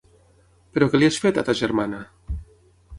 [0.77, 2.03] Però què li has fet, a ta germana?